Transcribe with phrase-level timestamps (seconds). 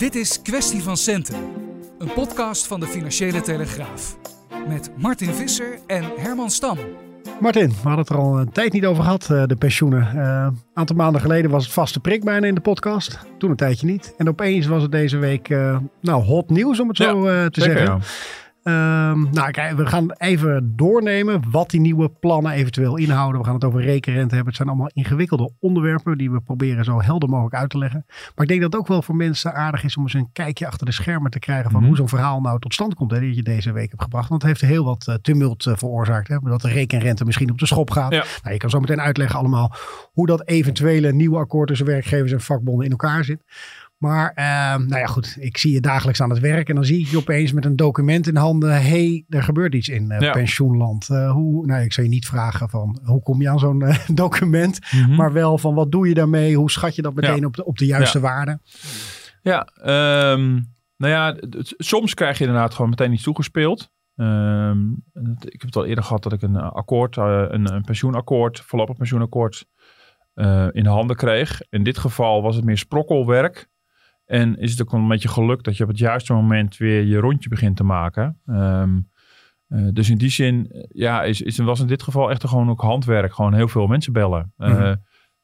[0.00, 1.36] Dit is Kwestie van Centen,
[1.98, 4.16] een podcast van de Financiële Telegraaf.
[4.68, 6.78] Met Martin Visser en Herman Stam.
[7.40, 10.02] Martin, we hadden het er al een tijd niet over gehad, eh, de pensioenen.
[10.02, 13.18] Eh, Een aantal maanden geleden was het vaste prik bijna in de podcast.
[13.38, 14.14] Toen een tijdje niet.
[14.18, 17.60] En opeens was het deze week eh, nou, hot nieuws, om het zo eh, te
[17.60, 17.96] Zeker, zeggen.
[17.96, 17.98] ja.
[18.70, 23.40] Ehm, nou, kijk, we gaan even doornemen wat die nieuwe plannen eventueel inhouden.
[23.40, 24.46] We gaan het over rekenrente hebben.
[24.46, 28.04] Het zijn allemaal ingewikkelde onderwerpen die we proberen zo helder mogelijk uit te leggen.
[28.06, 30.66] Maar ik denk dat het ook wel voor mensen aardig is om eens een kijkje
[30.66, 31.88] achter de schermen te krijgen van Mhm.
[31.88, 33.10] hoe zo'n verhaal nou tot stand komt.
[33.10, 34.28] Hè, die je deze week hebt gebracht.
[34.28, 36.28] Want het heeft heel wat eh, tumult eh, veroorzaakt.
[36.28, 38.12] Hè, dat de rekenrente misschien op de schop gaat.
[38.12, 38.24] Ja.
[38.42, 39.74] Nou, je kan zo meteen uitleggen allemaal
[40.12, 43.42] hoe dat eventuele nieuwe akkoord tussen werkgevers en vakbonden in elkaar zit.
[44.00, 45.36] Maar ehm, nou ja, goed.
[45.40, 47.76] Ik zie je dagelijks aan het werk en dan zie ik je opeens met een
[47.76, 48.82] document in handen.
[48.82, 50.32] hey, er gebeurt iets in eh, Ja.
[50.32, 51.08] pensioenland.
[51.10, 54.08] Eh, hoe, nou, ik zou je niet vragen van hoe kom je aan zo'n eh,
[54.24, 54.78] document.
[54.90, 55.14] Mhm.
[55.14, 56.56] Maar wel van wat doe je daarmee?
[56.56, 57.46] Hoe schat je dat meteen Ja.
[57.46, 58.58] op, de, op de juiste waarde?
[59.42, 60.50] Ja, ehm,
[60.96, 61.36] nou ja,
[61.76, 63.90] soms krijg je inderdaad gewoon meteen iets toegespeeld.
[64.16, 64.90] Ehm,
[65.40, 69.66] ik heb het al eerder gehad dat ik een akkoord, een, een pensioenakkoord, voorlopig pensioenakkoord,
[70.72, 71.60] in de handen kreeg.
[71.70, 73.68] In dit geval was het meer sprokkelwerk.
[74.30, 77.04] En is het ook wel een beetje geluk dat je op het juiste moment weer
[77.04, 78.40] je rondje begint te maken.
[78.46, 79.00] Ehm,
[79.68, 82.70] eh, dus in die zin, eh, ja, is, is, was in dit geval echt gewoon
[82.70, 83.34] ook handwerk.
[83.34, 84.52] Gewoon heel veel mensen bellen.
[84.56, 84.96] Mhm.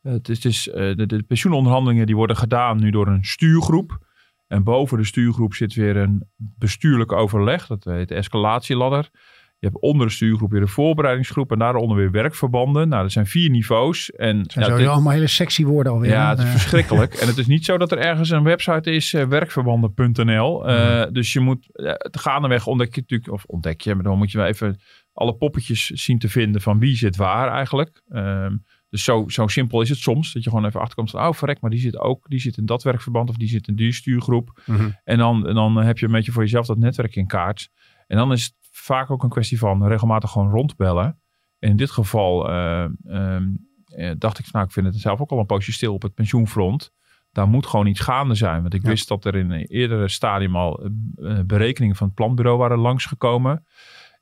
[0.02, 3.98] het is, het is, de, de pensioenonderhandelingen die worden gedaan nu door een stuurgroep.
[4.46, 7.66] En boven de stuurgroep zit weer een bestuurlijk overleg.
[7.66, 9.10] Dat heet de escalatieladder.
[9.58, 11.52] Je hebt onder de stuurgroep weer een voorbereidingsgroep.
[11.52, 12.88] En daaronder weer werkverbanden.
[12.88, 14.10] Nou, dat zijn vier niveaus.
[14.10, 16.10] En Het zijn ja, sowieso dit- allemaal hele sexy woorden alweer.
[16.10, 17.14] ja, het is Eh, verschrikkelijk.
[17.20, 20.66] En het is niet zo dat er ergens een website is, eh, werkverbanden.nl.
[20.68, 24.30] Eh, Dus je moet, uh, gaandeweg ontdek je natuurlijk, of ontdek je, maar dan moet
[24.30, 24.80] je wel even
[25.12, 28.02] alle poppetjes zien te vinden van wie zit waar eigenlijk.
[28.08, 28.56] Ehm,
[28.90, 31.60] dus zo, zo simpel is het soms, dat je gewoon even achterkomt van, oh verrek,
[31.60, 34.60] maar die zit ook, die zit in dat werkverband of die zit in die stuurgroep.
[34.66, 34.88] mhm.
[35.04, 37.68] En dan, en dan heb je een beetje voor jezelf dat netwerk in kaart.
[38.06, 41.20] En dan is het vaak ook een kwestie van regelmatig gewoon rondbellen.
[41.58, 43.44] En in dit geval eh, ehm,
[43.86, 46.02] eh, dacht ik, van, nou, ik vind het zelf ook al een poosje stil op
[46.02, 46.92] het pensioenfront.
[47.32, 48.62] Daar moet gewoon iets gaande zijn.
[48.62, 48.88] Want ik Ja.
[48.88, 53.66] wist dat er in een eerdere stadium al eh, berekeningen van het planbureau waren langsgekomen.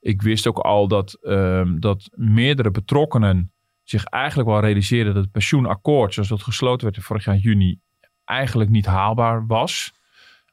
[0.01, 5.33] Ik wist ook al dat, ehm, dat meerdere betrokkenen zich eigenlijk wel realiseerden dat het
[5.33, 7.81] pensioenakkoord, zoals dat gesloten werd vorig jaar juni,
[8.25, 9.93] eigenlijk niet haalbaar was.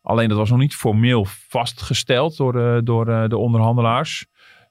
[0.01, 4.25] Alleen dat was nog niet formeel vastgesteld door de, door de, de onderhandelaars.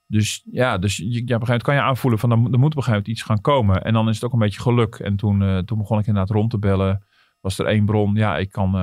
[0.06, 2.52] Dus ja, dus je, ja, op een gegeven moment kan je aanvoelen van er, moet-
[2.52, 3.82] er moet op een gegeven moment iets gaan komen.
[3.84, 4.94] En dan is het ook een beetje geluk.
[4.94, 7.04] En toen, eh, toen begon ik inderdaad rond te bellen.
[7.40, 8.74] Was er één bron, ja, ik kan...
[8.74, 8.80] eh,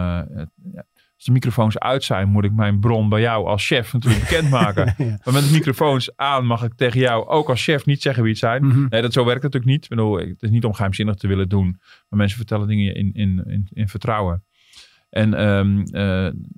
[0.73, 0.83] ja,
[1.15, 4.93] als de microfoons uit zijn, moet ik mijn bron bij jou als chef natuurlijk bekendmaken.
[4.97, 5.19] Ja.
[5.23, 8.31] Maar met de microfoons aan mag ik tegen jou ook als chef niet zeggen wie
[8.31, 8.65] het zijn.
[8.67, 8.85] Mhm.
[8.89, 9.83] Nee, dat, zo werkt het natuurlijk niet.
[9.83, 11.75] Ik bedoel, het is niet om geheimzinnig te willen doen.
[12.09, 14.43] Maar mensen vertellen dingen in, in, in, in vertrouwen.
[15.09, 16.01] En ehm, eh,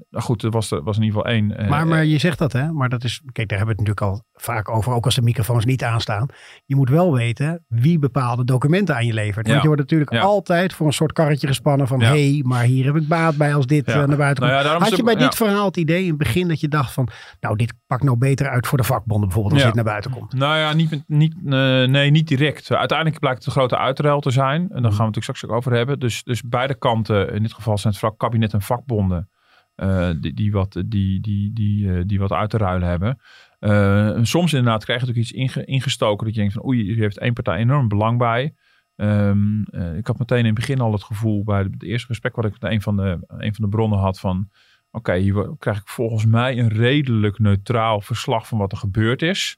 [0.09, 1.57] nou goed, er was, er was in ieder geval één.
[1.57, 2.71] eh, Maar, maar je zegt dat, hè?
[2.71, 5.21] Maar dat is, kijk, daar hebben we het natuurlijk al vaak over, ook als de
[5.21, 6.25] microfoons niet aanstaan.
[6.65, 9.35] Je moet wel weten wie bepaalde documenten aan je levert.
[9.35, 9.61] Want Ja.
[9.61, 10.19] je wordt natuurlijk Ja.
[10.21, 12.11] altijd voor een soort karretje gespannen van, Ja.
[12.11, 14.51] hé, hey, maar hier heb ik baat bij als dit eh, naar buiten komt.
[14.51, 16.93] Nou daarom Had je bij dit verhaal het idee in het begin dat je dacht
[16.93, 17.07] van,
[17.39, 20.33] nou, dit pakt nou beter uit voor de vakbonden bijvoorbeeld als dit naar buiten komt?
[20.33, 21.51] Nou ja, niet, niet, eh,
[21.83, 22.71] nee, niet direct.
[22.71, 24.61] Uiteindelijk blijkt het een grote uitruil te zijn.
[24.61, 25.99] En daar gaan we het natuurlijk straks ook over hebben.
[25.99, 29.29] Dus, dus beide kanten, in dit geval zijn het vooral kabinet en vakbonden,
[29.75, 33.19] eh, die, die, wat, die, die, die, eh, die wat uit te ruilen hebben.
[33.59, 36.97] Eh, soms inderdaad krijg je natuurlijk iets inge- ingestoken dat je denkt van oei, hier
[36.97, 38.53] heeft één partij enorm belang bij.
[38.95, 42.35] Ehm, eh, ik had meteen in het begin al het gevoel bij het eerste gesprek
[42.35, 44.49] wat ik met een van de, een van de bronnen had van
[44.91, 49.57] oké, hier krijg ik volgens mij een redelijk neutraal verslag van wat er gebeurd is.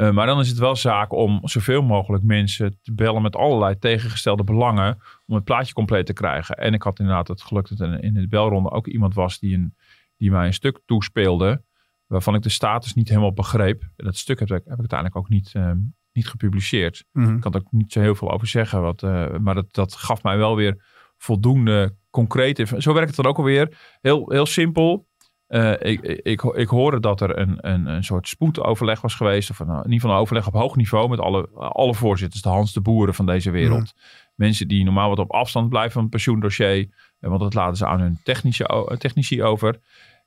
[0.00, 3.78] Uh, maar dan is het wel zaak om zoveel mogelijk mensen te bellen met allerlei
[3.78, 4.98] tegengestelde belangen.
[5.26, 6.56] Om het plaatje compleet te krijgen.
[6.56, 9.56] En ik had inderdaad het geluk dat er in de belronde ook iemand was die,
[9.56, 9.74] een,
[10.16, 11.62] die mij een stuk toespeelde.
[12.06, 13.82] Waarvan ik de status niet helemaal begreep.
[13.96, 15.72] En dat stuk heb ik, heb ik uiteindelijk ook niet, uh,
[16.12, 17.04] niet gepubliceerd.
[17.12, 17.34] Mhm.
[17.34, 18.82] Ik kan er ook niet zo heel veel over zeggen.
[18.82, 20.84] Wat, uh, maar dat, dat gaf mij wel weer
[21.16, 22.72] voldoende concreet.
[22.78, 23.78] Zo werkt het dan ook alweer.
[24.00, 25.08] Heel, heel simpel.
[25.50, 29.50] Uh, ik, ik, ik hoorde dat er een, een, een soort spoedoverleg was geweest.
[29.50, 32.42] Of een, in ieder geval een overleg op hoog niveau met alle, alle voorzitters.
[32.42, 33.92] De Hans de Boeren van deze wereld.
[33.96, 34.02] Ja.
[34.34, 36.88] Mensen die normaal wat op afstand blijven van het pensioendossier.
[37.18, 39.80] Want dat laten ze aan hun technische, technici over.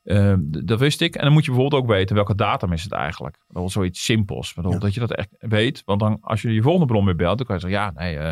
[0.04, 1.16] Uh, dat wist ik.
[1.16, 3.38] En dan moet je bijvoorbeeld ook weten welke datum is het eigenlijk.
[3.48, 4.54] Dat is zoiets simpels.
[4.62, 4.78] Ja.
[4.78, 5.82] Dat je dat echt weet.
[5.86, 7.38] Want dan als je je volgende bron weer belt.
[7.38, 8.16] Dan kan je zeggen ja nee...
[8.16, 8.32] Uh,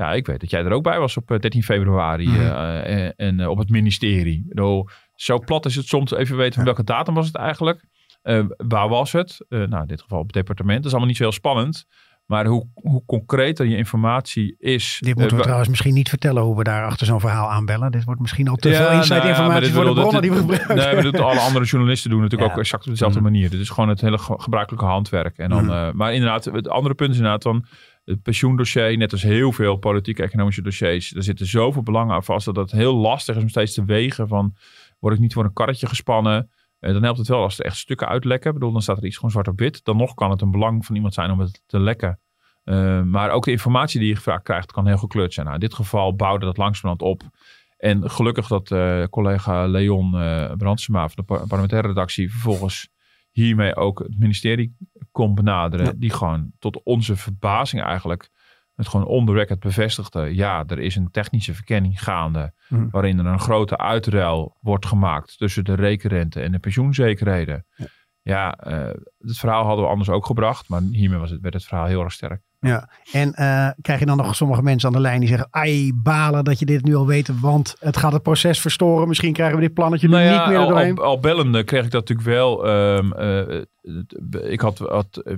[0.00, 2.34] ja, ik weet dat jij er ook bij was op 13 februari mm.
[2.34, 4.44] uh, en, en op het ministerie.
[4.48, 7.84] Bedoel, zo plat is het soms even weten van welke datum was het eigenlijk.
[8.22, 9.44] Uh, waar was het?
[9.48, 10.76] Uh, nou, in dit geval op het departement.
[10.76, 11.84] Dat is allemaal niet zo heel spannend.
[12.26, 14.98] Maar hoe, hoe concreter je informatie is.
[15.00, 17.90] Dit moeten we eh, trouwens misschien niet vertellen hoe we daar achter zo'n verhaal aanbellen.
[17.90, 20.30] Dit wordt misschien al te veel inside nou ja, maar informatie voor de bronnen dit-
[20.30, 20.76] die we gebruiken.
[20.76, 22.54] Nee, maar dit, alle andere journalisten doen natuurlijk Ja.
[22.54, 23.30] ook exact op dezelfde Mhm.
[23.30, 23.50] manier.
[23.50, 25.36] Dit is gewoon het hele ge- gebruikelijke handwerk.
[25.38, 25.72] En dan, Mhm.
[25.74, 27.64] eh, maar inderdaad, het andere punt is inderdaad van
[28.04, 32.44] het pensioendossier, net als heel veel politieke economische dossiers, er zitten zoveel belangen aan vast
[32.44, 34.56] dat het heel lastig is om steeds te wegen van,
[34.98, 36.50] word ik niet voor een karretje gespannen?
[36.78, 38.48] Eh, dan helpt het wel als er echt stukken uitlekken.
[38.48, 39.84] Ik bedoel, dan staat er iets gewoon zwart op wit.
[39.84, 42.20] Dan nog kan het een belang van iemand zijn om het te lekken.
[42.64, 45.46] Eh, maar ook de informatie die je gevraagd krijgt kan heel gekleurd zijn.
[45.46, 47.22] Nou, in dit geval bouwde dat langzamerhand op.
[47.76, 52.88] En gelukkig dat eh, collega Leon eh Brandsema van de par- parlementaire redactie vervolgens
[53.30, 54.76] hiermee ook het ministerie
[55.10, 55.86] kon benaderen.
[55.86, 55.92] Ja.
[55.96, 58.30] Die gewoon tot onze verbazing eigenlijk
[58.74, 60.34] het gewoon on the record bevestigde.
[60.34, 62.88] Ja, er is een technische verkenning gaande Mhm.
[62.90, 67.66] waarin er een grote uitruil wordt gemaakt tussen de rekenrente en de pensioenzekerheden.
[67.74, 67.86] Ja.
[68.22, 71.64] Ja, eh, het verhaal hadden we anders ook gebracht, maar hiermee was het, werd het
[71.64, 72.42] verhaal heel erg sterk.
[72.60, 75.92] Ja, en eh, krijg je dan nog sommige mensen aan de lijn die zeggen, ai,
[75.94, 79.08] balen dat je dit nu al weet, want het gaat het proces verstoren.
[79.08, 80.98] Misschien krijgen we dit plannetje Nou ja, niet meer al, doorheen.
[80.98, 82.66] al, al bellende kreeg ik dat natuurlijk wel.
[82.66, 83.62] ehm, eh,
[84.52, 85.36] ik had, had eh,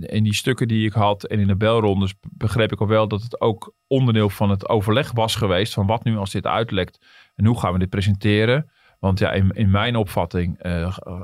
[0.00, 3.22] in die stukken die ik had en in de belrondes begreep ik al wel dat
[3.22, 7.46] het ook onderdeel van het overleg was geweest van wat nu als dit uitlekt en
[7.46, 8.70] hoe gaan we dit presenteren.
[8.98, 10.62] Want ja, in, in mijn opvatting,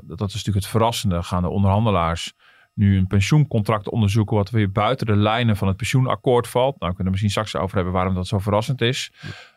[0.05, 2.33] dat is natuurlijk het verrassende, gaan de onderhandelaars
[2.75, 6.79] nu een pensioencontract onderzoeken wat weer buiten de lijnen van het pensioenakkoord valt.
[6.79, 9.13] Nou, we kunnen er misschien straks over hebben waarom dat zo verrassend is.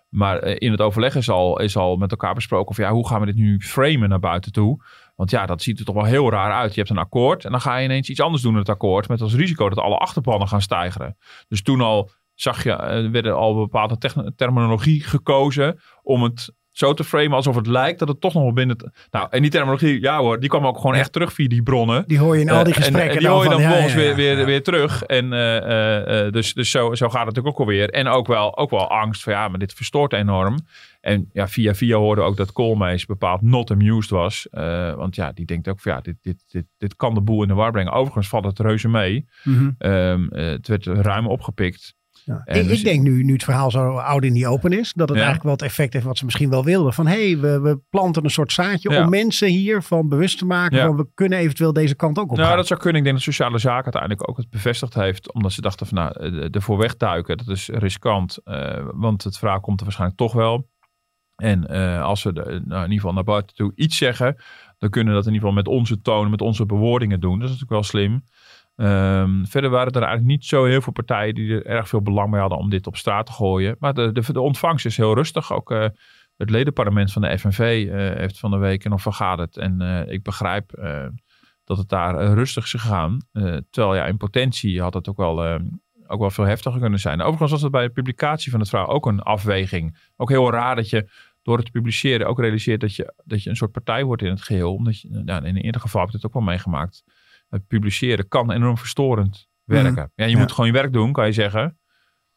[0.09, 3.07] Maar eh, in het overleg is al, is al met elkaar besproken van ja, hoe
[3.07, 4.83] gaan we dit nu framen naar buiten toe?
[5.15, 6.73] Want ja, dat ziet er toch wel heel raar uit.
[6.73, 9.07] Je hebt een akkoord en dan ga je ineens iets anders doen in het akkoord.
[9.07, 11.17] Met als risico dat alle achterplannen gaan stijgen.
[11.47, 13.97] Dus toen al zag je, eh, werden al bepaalde
[14.35, 18.53] terminologie gekozen om het zo te framen alsof het lijkt dat het toch nog wel
[18.53, 18.77] binnen...
[18.77, 21.63] het- Nou, en die terminologie, ja hoor, die kwam ook gewoon echt terug via die
[21.63, 22.03] bronnen.
[22.07, 23.13] Die hoor je in al die Eh, en- gesprekken.
[23.15, 25.03] En, die hoor je dan van, ja, vervolgens ja, ja, weer, weer, weer terug.
[25.03, 27.89] En eh, eh, eh, dus, dus zo, zo gaat het natuurlijk ook alweer.
[27.89, 30.57] En ook wel, ook wel angst van ja, maar dit verstoort enorm.
[31.01, 34.47] En ja, via via hoorde ook dat Koolmees bepaald not amused was.
[34.51, 37.41] Eh, want ja, die denkt ook van ja, dit, dit, dit, dit kan de boel
[37.41, 37.91] in de war brengen.
[37.91, 39.25] Overigens valt het reuze mee.
[39.43, 39.69] Mhm.
[39.77, 41.95] Ehm, eh, het werd ruim opgepikt.
[42.25, 42.41] Ja.
[42.45, 44.93] En Ik, dus- ik denk nu, nu het verhaal zo oud in die open is,
[44.93, 45.23] dat het Ja.
[45.23, 46.93] eigenlijk wel het effect heeft wat ze misschien wel wilden.
[46.93, 49.03] Van hé, hey, we, we planten een soort zaadje Ja.
[49.03, 50.77] om mensen hiervan bewust te maken.
[50.77, 50.85] Ja.
[50.85, 52.97] Van we kunnen eventueel deze kant ook op Nou, dat zou kunnen.
[52.97, 55.33] Ik denk dat sociale zaken uiteindelijk ook het bevestigd heeft.
[55.33, 58.37] Omdat ze dachten van nou, eh, ervoor wegduiken, dat is riskant.
[58.43, 60.67] eh, want het verhaal komt er waarschijnlijk toch wel.
[61.35, 64.35] En eh, als we de, nou, in ieder geval naar buiten toe iets zeggen,
[64.77, 67.39] dan kunnen we dat in ieder geval met onze toon, met onze bewoordingen doen.
[67.39, 68.23] Dat is natuurlijk wel slim.
[68.75, 72.31] Ehm, verder waren er eigenlijk niet zo heel veel partijen die er erg veel belang
[72.31, 73.75] bij hadden om dit op straat te gooien.
[73.79, 75.53] Maar de, de, ontvangst is heel rustig.
[75.53, 75.87] Ook eh,
[76.37, 79.57] het ledenparlement van de FNV eh, heeft van de week nog vergaderd.
[79.57, 80.71] En eh, ik begrijp
[81.63, 83.17] dat het daar rustig is gegaan.
[83.69, 85.59] Terwijl ja, in potentie had het ook wel, eh,
[86.07, 87.21] ook wel veel heftiger kunnen zijn.
[87.21, 89.97] Overigens was het bij de publicatie van het verhaal ook een afweging.
[90.15, 91.09] Ook heel raar dat je
[91.41, 94.29] door het te publiceren ook realiseert dat je, dat je een soort partij wordt in
[94.29, 94.73] het geheel.
[94.73, 97.03] Omdat je, nou, in ieder geval heb ik het ook wel meegemaakt.
[97.55, 100.11] Het publiceren kan enorm verstorend werken.
[100.15, 100.37] Ja, je Ja.
[100.37, 101.77] moet gewoon je werk doen, kan je zeggen.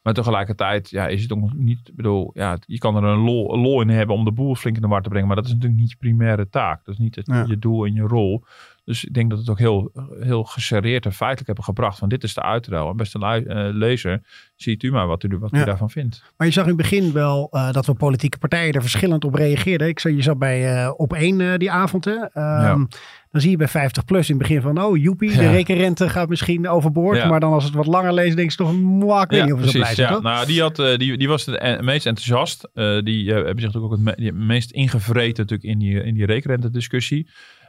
[0.03, 3.55] Maar tegelijkertijd ja, is het ook niet, ik bedoel, ja, je kan er een lol,
[3.55, 5.27] een lol in hebben om de boel flink in de war te brengen.
[5.27, 6.85] Maar dat is natuurlijk niet je primaire taak.
[6.85, 7.45] Dat is niet het, Ja.
[7.49, 8.45] je doel en je rol.
[8.89, 9.91] Dus ik denk dat het ook heel,
[10.21, 11.99] heel geserreerd en feitelijk hebben gebracht.
[11.99, 12.89] Van dit is de uitruil.
[12.91, 14.21] En beste eh, lezer,
[14.57, 15.65] ziet u maar wat u, wat u Ja.
[15.65, 16.23] daarvan vindt.
[16.37, 19.35] Maar je zag in het begin wel eh, dat we politieke partijen er verschillend op
[19.35, 19.89] reageerden.
[19.89, 22.05] Ik zag, je zat bij eh, op één die avond.
[22.05, 22.15] Hè?
[22.33, 22.85] Ehm,
[23.31, 25.51] Dan zie je bij 50 plus in het begin van, oh joepie, de Ja.
[25.51, 27.29] rekenrente gaat misschien overboord.
[27.29, 29.61] Maar dan als het wat langer leest, denk je toch, mwah, ik weet niet of
[29.61, 30.15] we zo blij zijn, ja.
[30.15, 30.23] toch?
[30.23, 32.69] Nou, die, had, die, die was het en- meest enthousiast.
[33.05, 37.25] Die hebben zich natuurlijk ook het me- meest ingevreten natuurlijk in die, in die rekenrente-discussie.
[37.27, 37.68] Uh, uh,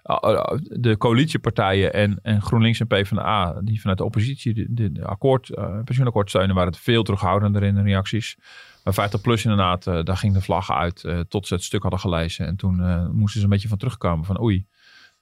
[0.61, 6.29] de coalitiepartijen en, en GroenLinks en PvdA, die vanuit de oppositie de, akkoord, eh, pensioenakkoord
[6.29, 8.37] steunen, waren het veel terughoudender in de reacties.
[8.83, 11.81] Maar 50 plus inderdaad, eh, daar ging de vlag uit eh, tot ze het stuk
[11.81, 12.45] hadden gelezen.
[12.45, 12.75] En toen
[13.11, 14.65] moesten ze een beetje van terugkomen van oei,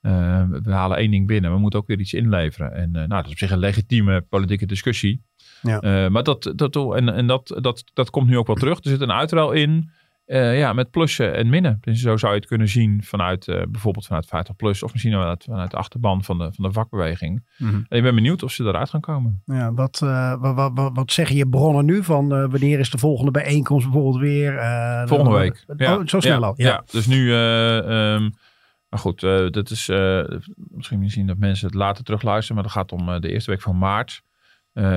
[0.01, 2.73] we halen één ding binnen, we moeten ook weer iets inleveren.
[2.73, 5.23] En nou, dat is op zich een legitieme politieke discussie.
[5.61, 6.09] Ja.
[6.09, 8.77] Maar dat, dat, en, en dat, dat, dat komt nu ook wel terug.
[8.83, 9.91] Er zit een uitruil in.
[10.27, 11.77] Eh, ja, met plussen en minnen.
[11.81, 14.83] Dus zo zou je het kunnen zien vanuit eh, bijvoorbeeld vanuit 50 plus.
[14.83, 17.45] Of misschien vanuit, vanuit de achterban van de, van de vakbeweging.
[17.57, 17.75] Mhm.
[17.75, 19.41] En ik ben benieuwd of ze eruit gaan komen.
[19.45, 23.31] Ja, wat, eh, wat, wat, wat, zeggen je bronnen nu van wanneer is de volgende
[23.31, 24.51] bijeenkomst bijvoorbeeld weer?
[25.05, 25.89] Volgende dan- week.
[25.89, 26.53] Oh, zo snel al.
[26.57, 26.83] Ja.
[26.91, 27.31] dus nu...
[27.31, 28.29] eh, ehm,
[28.89, 29.19] maar goed,
[29.53, 29.87] dat is
[30.55, 32.55] misschien misschien dat mensen het later terugluisteren.
[32.55, 34.21] Maar dat gaat om de eerste week van maart.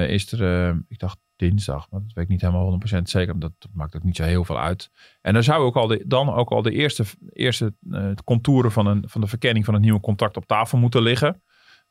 [0.09, 3.31] Is er, ik dacht dinsdag, maar dat weet ik niet helemaal 100% zeker.
[3.33, 4.91] Maar dat, dat maakt ook niet zo heel veel uit.
[5.21, 8.87] En dan zou ook al de, dan ook al de eerste, eerste eh, contouren van,
[8.87, 11.43] een, van de verkenning van een nieuwe contract op tafel moeten liggen.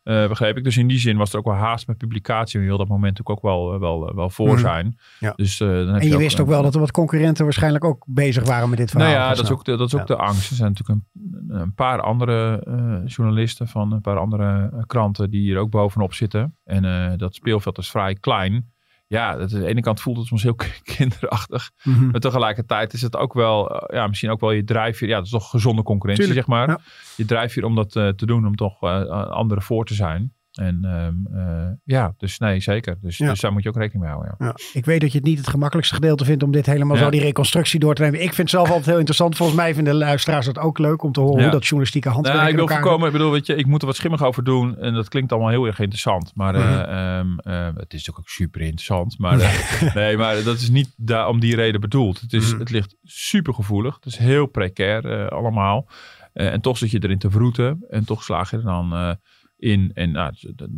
[0.03, 0.63] Eh, begreep ik.
[0.63, 2.56] Dus in die zin was er ook wel haast met publicatie.
[2.56, 4.60] En je wil dat moment natuurlijk ook wel, wel, wel voor Mhm.
[4.60, 4.98] zijn.
[5.20, 5.34] Ja.
[5.36, 7.44] Dus, eh, dan heb En je ook wist een- ook wel dat er wat concurrenten
[7.44, 9.10] waarschijnlijk ook bezig waren met dit verhaal.
[9.10, 10.50] Nou ja, dat is ook de, dat is ook de angst.
[10.50, 11.00] Er zijn natuurlijk
[11.50, 15.70] een, een paar andere eh, journalisten van een paar andere eh, kranten die hier ook
[15.70, 16.58] bovenop zitten.
[16.63, 18.72] En eh, dat speelveld is vrij klein.
[19.09, 20.55] Ja, dat, aan de ene kant voelt het soms heel
[20.95, 21.71] kinderachtig.
[21.83, 22.09] Mhm.
[22.09, 25.07] Maar tegelijkertijd is het ook wel, eh, ja, misschien ook wel je drijfveer.
[25.07, 26.69] Ja, dat is toch gezonde concurrentie, Tuurlijk, zeg maar.
[26.69, 26.79] ja.
[27.15, 30.33] Je drijfveer om dat eh, te doen, om toch eh, anderen voor te zijn.
[30.59, 32.97] En ehm, eh, ja, dus nee, zeker.
[33.01, 33.29] Dus, Ja.
[33.29, 34.35] dus daar moet je ook rekening mee houden.
[34.39, 34.45] Ja.
[34.45, 37.03] Ja, ik weet dat je het niet het gemakkelijkste gedeelte vindt om dit helemaal Ja.
[37.03, 38.19] zo die reconstructie door te nemen.
[38.19, 39.35] Ik vind het zelf altijd heel interessant.
[39.37, 42.37] Volgens mij vinden de luisteraars het ook leuk om te horen hoe dat journalistieke handwerk
[42.37, 44.77] Nou, ik wil voorkomen, ik bedoel, weet je, ik moet er wat schimmig over doen.
[44.77, 46.31] En dat klinkt allemaal heel erg interessant.
[46.35, 46.89] Maar eh, Mhm.
[46.89, 49.17] ehm, eh, het is ook, ook super interessant.
[49.17, 52.19] Maar eh, nee, maar dat is niet daar om die reden bedoeld.
[52.21, 52.59] Het, is, Mhm.
[52.59, 53.95] het ligt super gevoelig.
[53.95, 55.87] Het is heel precair eh, allemaal.
[56.33, 57.85] Eh, en toch zit je erin te vroeten.
[57.89, 59.11] En toch slaag je er dan eh,
[59.59, 59.91] in.
[59.93, 60.33] En nou,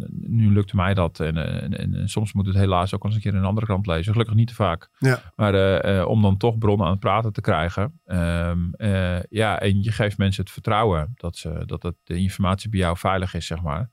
[0.09, 1.19] nu lukte mij dat.
[1.19, 3.65] En, eh, en, en, en soms moet het helaas ook eens een keer een andere
[3.65, 4.11] krant lezen.
[4.11, 4.89] Gelukkig niet te vaak.
[4.97, 5.33] Ja.
[5.35, 7.99] Maar eh, eh, om dan toch bronnen aan het praten te krijgen.
[8.05, 12.79] Ehm, eh, ja, en je geeft mensen het vertrouwen dat, ze, dat de informatie bij
[12.79, 13.91] jou veilig is, zeg maar.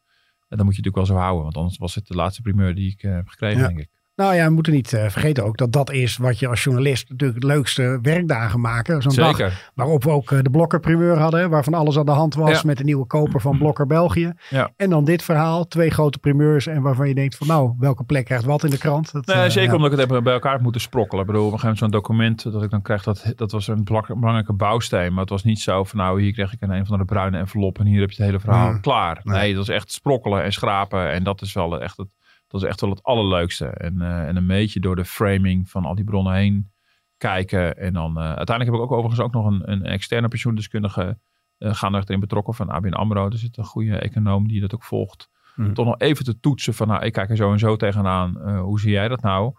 [0.49, 1.42] En dan moet je natuurlijk wel zo houden.
[1.42, 3.66] Want anders was het de laatste primeur die ik heb gekregen, Ja.
[3.66, 3.90] denk ik.
[4.19, 7.09] Nou ja, we moeten niet eh, vergeten ook dat dat is wat je als journalist
[7.11, 9.03] natuurlijk het leukste werkdagen maken.
[9.03, 9.71] Zo'n dag Zeker.
[9.75, 12.61] waarop we ook eh, de Blokker primeur hadden, waarvan alles aan de hand was Ja.
[12.65, 14.33] met de nieuwe koper van Blokker België.
[14.51, 14.71] Ja.
[14.77, 18.25] En dan dit verhaal, twee grote primeurs en waarvan je denkt van nou, welke plek
[18.25, 19.13] krijgt wat in de krant?
[19.13, 19.77] Dat, Nee, eh, zeker ja.
[19.77, 21.21] omdat ik het bij elkaar heb moeten sprokkelen.
[21.25, 23.67] Ik bedoel, op een gegeven moment zo'n document dat ik dan krijg, dat, dat was
[23.69, 25.11] een belangrijke bouwsteen.
[25.13, 27.39] Maar het was niet zo van, nou, hier krijg ik een een van de bruine
[27.39, 28.81] envelop en hier heb je het hele verhaal Mm.
[28.81, 29.21] klaar.
[29.23, 29.39] Nee.
[29.39, 31.11] Nee, dat is echt sprokkelen en schrapen.
[31.11, 32.09] En dat is wel echt het,
[32.49, 33.67] dat is echt wel het allerleukste.
[33.67, 36.71] En, eh, en een beetje door de framing van al die bronnen heen
[37.17, 37.76] kijken.
[37.76, 41.19] En dan, eh, uiteindelijk heb ik ook overigens ook nog een, een externe pensioendeskundige
[41.59, 43.26] eh gaan erin betrokken van ABN AMRO.
[43.26, 45.31] Er zit een goede econoom die dat ook volgt.
[45.57, 45.73] Mhm.
[45.73, 48.59] Toch nog even te toetsen van, nou, ik kijk er zo en zo tegenaan.
[48.59, 49.55] Hoe zie jij dat nou?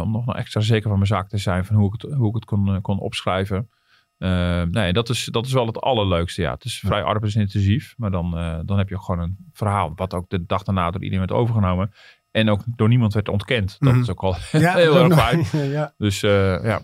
[0.00, 2.34] Om nog extra zeker van mijn zaak te zijn van hoe ik het, hoe ik
[2.34, 3.70] het kon, kon opschrijven.
[4.18, 6.42] Eh, nee, dat is, dat is wel het allerleukste.
[6.42, 9.92] Ja, het is vrij arbeidsintensief, maar dan, eh, dan heb je gewoon een verhaal.
[9.94, 11.92] Wat ook de dag daarna door iedereen werd overgenomen.
[12.30, 13.76] En ook door niemand werd ontkend.
[13.78, 14.00] Dat Mhm.
[14.02, 15.70] is ook al Ja, heel erg fijn.
[15.70, 15.94] ja.
[15.96, 16.80] Dus eh, ja,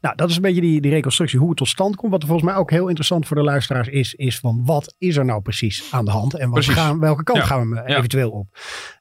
[0.00, 2.12] Nou, dat is een beetje die, die reconstructie, hoe het tot stand komt.
[2.12, 5.16] Wat er volgens mij ook heel interessant voor de luisteraars is, is van wat is
[5.16, 7.44] er nou precies aan de hand en wat gaan, welke kant Ja.
[7.44, 7.96] gaan we Ja.
[7.96, 8.48] eventueel op.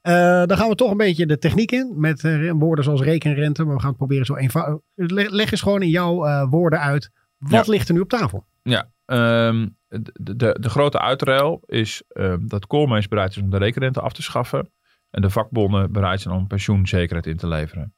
[0.01, 0.13] Eh,
[0.45, 2.21] dan gaan we toch een beetje de techniek in met
[2.57, 4.79] woorden zoals rekenrente, maar we gaan het proberen zo eenvoudig.
[4.95, 7.71] Leg, leg eens gewoon in jouw woorden uit, wat Ja.
[7.71, 8.45] ligt er nu op tafel?
[8.63, 13.57] Ja, ehm, de, de, de grote uitruil is ehm, dat Koolmees bereid is om de
[13.57, 14.69] rekenrente af te schaffen.
[15.09, 17.93] En de vakbonden bereid zijn om pensioenzekerheid in te leveren.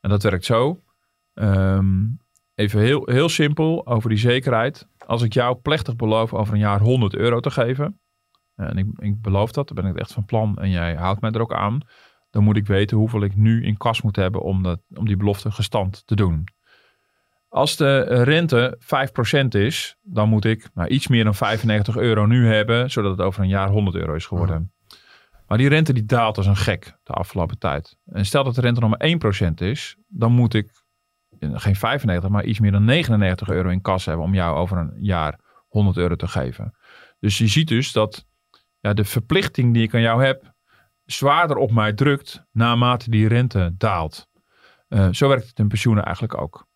[0.00, 0.82] En dat werkt zo.
[1.34, 2.04] Ehm,
[2.54, 4.88] even heel, heel simpel over die zekerheid.
[5.06, 8.00] Als ik jou plechtig beloof over een jaar 100 euro te geven.
[8.54, 10.56] En ik, ik beloof dat, dan ben ik echt van plan.
[10.58, 11.80] En jij houdt mij er ook aan.
[12.30, 15.16] Dan moet ik weten hoeveel ik nu in kas moet hebben om, dat, om die
[15.16, 16.44] belofte gestand te doen.
[17.48, 22.46] Als de rente 5% is, dan moet ik nou, iets meer dan 95 euro nu
[22.46, 24.72] hebben, zodat het over een jaar 100 euro is geworden.
[25.46, 27.96] Maar die rente die daalt als een gek de afgelopen tijd.
[28.04, 29.08] En stel dat de rente nog maar
[29.48, 30.70] 1% is, dan moet ik
[31.38, 34.76] eh, geen 95, maar iets meer dan 99 euro in kas hebben om jou over
[34.76, 36.74] een jaar 100 euro te geven.
[37.20, 38.26] Dus je ziet dus dat
[38.80, 40.54] ja, de verplichting die ik aan jou heb,
[41.04, 44.28] zwaarder op mij drukt naarmate die rente daalt.
[44.88, 46.67] Eh, zo werkt het in pensioenen eigenlijk ook.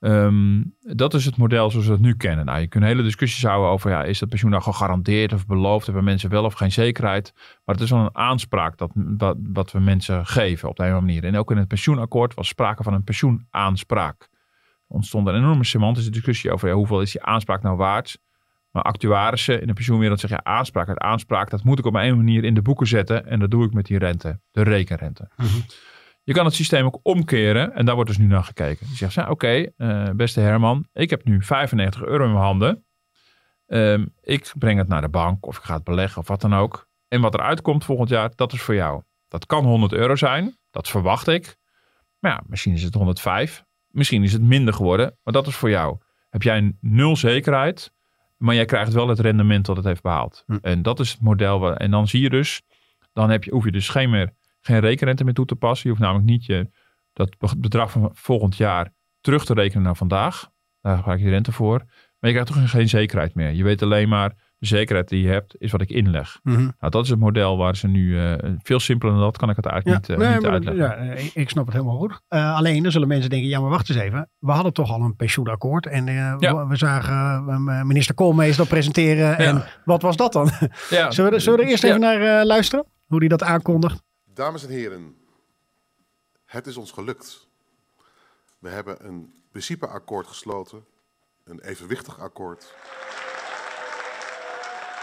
[0.00, 2.44] Ehm, dat is het model zoals we het nu kennen.
[2.44, 5.86] Nou, je kunt hele discussies houden over, ja, is dat pensioen nou gegarandeerd of beloofd?
[5.86, 7.32] Hebben mensen wel of geen zekerheid?
[7.64, 10.88] Maar het is wel een aanspraak dat, wat, wat we mensen geven op de een
[10.88, 11.32] of andere manier.
[11.32, 14.28] En ook in het pensioenakkoord was sprake van een pensioenaanspraak.
[14.88, 18.18] Er ontstond een enorme semantische discussie over ja, hoeveel is die aanspraak nou waard?
[18.70, 22.16] Maar actuarissen in de pensioenwereld zeggen, ja, aanspraak uit aanspraak, dat moet ik op een
[22.16, 23.26] manier in de boeken zetten.
[23.26, 25.28] En dat doe ik met die rente, de rekenrente.
[26.28, 28.86] Je kan het systeem ook omkeren en daar wordt dus nu naar gekeken.
[28.90, 32.84] Je zegt, ja, oké, eh, beste Herman, ik heb nu 95 euro in mijn handen.
[33.66, 36.54] Ehm, ik breng het naar de bank of ik ga het beleggen of wat dan
[36.54, 36.88] ook.
[37.08, 39.02] En wat eruit komt volgend jaar, dat is voor jou.
[39.28, 41.56] Dat kan 100 euro zijn, dat verwacht ik.
[42.18, 45.70] Maar ja, misschien is het 105, misschien is het minder geworden, maar dat is voor
[45.70, 45.96] jou.
[46.30, 47.92] Heb jij nul zekerheid,
[48.36, 50.42] maar jij krijgt wel het rendement dat het heeft behaald.
[50.46, 50.58] Hm.
[50.62, 51.58] En dat is het model.
[51.60, 52.62] waar- En dan zie je dus,
[53.12, 55.82] dan heb je, hoef je dus geen, meer, geen rekenrente meer toe te passen.
[55.82, 56.70] Je hoeft namelijk niet je,
[57.12, 60.50] dat be- bedrag van volgend jaar terug te rekenen naar vandaag.
[60.80, 61.78] Daar gebruik je de rente voor.
[62.18, 63.50] Maar je krijgt toch geen zekerheid meer.
[63.52, 66.38] Je weet alleen maar, De zekerheid die je hebt, is wat ik inleg.
[66.42, 66.56] Mhm.
[66.62, 68.18] Nou, dat is het model waar ze nu...
[68.20, 70.84] eh, veel simpeler dan dat kan ik het eigenlijk niet, eh, nee, niet maar- uitleggen.
[70.84, 72.20] ja, ik- ik snap het helemaal goed.
[72.28, 74.30] Eh, alleen, dan zullen mensen denken, ja, maar wacht eens even.
[74.38, 75.86] We hadden toch al een pensioenakkoord.
[75.86, 76.36] En Ja.
[76.38, 77.44] we, we zagen
[77.86, 79.38] minister Koolmees dat presenteren.
[79.38, 80.46] En wat was dat dan?
[80.88, 82.84] Zullen, we, er- zullen we er eerst even naar luisteren?
[83.06, 84.02] Hoe die dat aankondigt?
[84.38, 85.16] Dames en heren,
[86.44, 87.48] het is ons gelukt.
[88.58, 90.84] We hebben een principeakkoord gesloten,
[91.44, 92.74] een evenwichtig akkoord.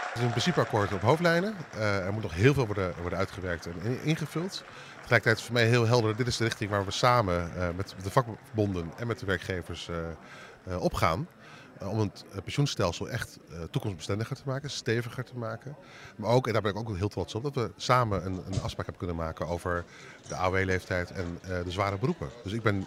[0.08, 1.56] Het is een principeakkoord op hoofdlijnen.
[1.72, 4.64] Eh, er moet nog heel veel worden, worden uitgewerkt en in- ingevuld.
[5.00, 7.94] Tegelijkertijd is voor mij heel helder, dit is de richting waar we samen eh, met
[8.02, 10.10] de vakbonden en met de werkgevers eh,
[10.64, 11.28] eh, opgaan.
[11.78, 15.76] Eh, om het eh, pensioenstelsel echt eh, toekomstbestendiger te maken, steviger te maken.
[16.16, 18.60] Maar ook, en daar ben ik ook heel trots op, dat we samen een, een
[18.62, 19.84] afspraak hebben kunnen maken over
[20.28, 22.28] de AOW-leeftijd en de zware beroepen.
[22.42, 22.86] Dus ik ben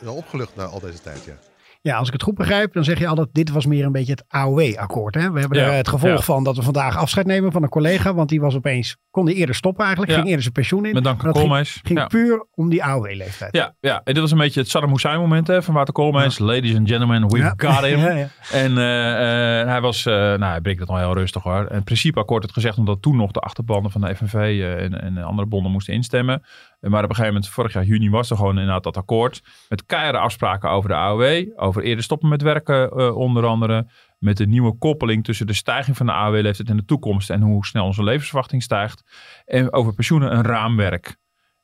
[0.00, 1.51] wel opgelucht na al deze tijd, ja.
[1.82, 4.12] Ja, als ik het goed begrijp, dan zeg je altijd, dit was meer een beetje
[4.12, 5.14] het AOW-akkoord.
[5.14, 6.22] We hebben Ja, er het gevolg ja.
[6.22, 8.14] van dat we vandaag afscheid nemen van een collega.
[8.14, 10.10] Want die was opeens, kon die eerder stoppen eigenlijk.
[10.10, 10.16] Ja.
[10.16, 10.94] Ging eerder zijn pensioen in.
[10.94, 11.80] Met dank Maar aan ging, Koolmees.
[11.82, 13.56] ging puur om die AOW-leeftijd.
[13.56, 16.38] Ja, ja, en dit was een beetje het Saddam Hussein moment hè, van Wouter Koolmees.
[16.38, 17.98] Ladies and gentlemen, we've got him.
[18.02, 18.28] Ja, ja.
[18.52, 21.66] En eh, eh, hij was, eh, nou hij breekt het al heel rustig hoor.
[21.66, 25.00] En het principeakkoord had gezegd omdat toen nog de achterbanden van de FNV eh, en,
[25.02, 26.42] en andere bonden moesten instemmen.
[26.90, 29.42] Maar op een gegeven moment, vorig jaar juni was er gewoon inderdaad dat akkoord.
[29.68, 31.46] Met keiharde afspraken over de AOW.
[31.56, 33.86] Over eerder stoppen met werken eh, onder andere.
[34.18, 37.30] Met de nieuwe koppeling tussen de stijging van de AOW-leeftijd en de toekomst.
[37.30, 39.02] En hoe snel onze levensverwachting stijgt.
[39.44, 41.16] En over pensioenen een raamwerk.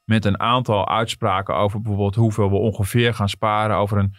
[0.05, 3.77] Met een aantal uitspraken over bijvoorbeeld hoeveel we ongeveer gaan sparen.
[3.77, 4.15] Over een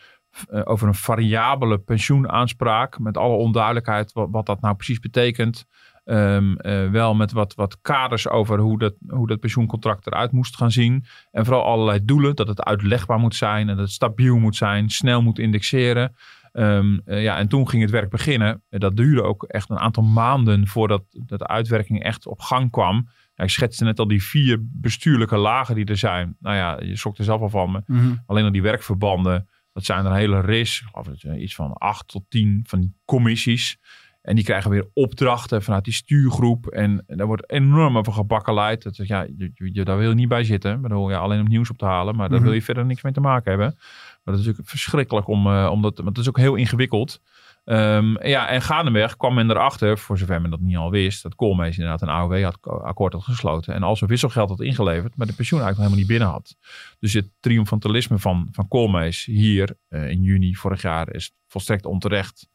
[0.49, 2.99] eh, over een variabele pensioenaanspraak.
[2.99, 5.65] Met alle onduidelijkheid wat, wat dat nou precies betekent.
[6.09, 10.55] Ehm, eh, wel met wat, wat kaders over hoe dat, hoe dat pensioencontract eruit moest
[10.55, 11.05] gaan zien.
[11.31, 12.35] En vooral allerlei doelen.
[12.35, 13.69] Dat het uitlegbaar moet zijn.
[13.69, 14.89] En dat het stabiel moet zijn.
[14.89, 16.15] Snel moet indexeren.
[16.51, 18.63] Ehm, eh, ja, en toen ging het werk beginnen.
[18.69, 23.09] Dat duurde ook echt een aantal maanden voordat dat de uitwerking echt op gang kwam.
[23.35, 26.35] Ja, ik schetste net al die vier bestuurlijke lagen die er zijn.
[26.39, 27.81] Nou ja, je schrok er zelf al van me.
[27.85, 28.15] Mhm.
[28.25, 30.79] Alleen al die werkverbanden, dat zijn er een hele ris.
[30.79, 33.77] Ik geloof dat je iets van acht tot tien van die commissies.
[34.21, 36.67] En die krijgen weer opdrachten vanuit die stuurgroep.
[36.67, 38.83] En, daar wordt enorm over gebakkeleid.
[38.83, 40.75] Dat, ja, je, je- daar wil je niet bij zitten.
[40.75, 42.15] Ik bedoel, ja, alleen om nieuws op te halen.
[42.15, 42.45] Maar daar Mhm.
[42.47, 43.67] wil je verder niks mee te maken hebben.
[43.75, 47.21] Maar dat is natuurlijk verschrikkelijk om, eh, om dat, want het is ook heel ingewikkeld.
[47.65, 51.35] Ehm, ja, en gaandeweg kwam men erachter, voor zover men dat niet al wist, dat
[51.35, 53.73] Koolmees inderdaad een AOW-akkoord had gesloten.
[53.73, 56.55] En al zijn wisselgeld had ingeleverd, maar de pensioen eigenlijk nog helemaal niet binnen had.
[56.99, 62.47] Dus het triomfantalisme van, van Koolmees hier eh, in juni vorig jaar is volstrekt onterecht.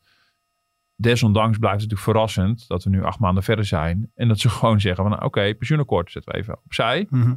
[0.96, 4.10] Desondanks blijft het natuurlijk verrassend dat we nu acht maanden verder zijn.
[4.14, 7.06] En dat ze gewoon zeggen van nou, oké, pensioenakkoord zetten we even opzij.
[7.10, 7.34] Mhm.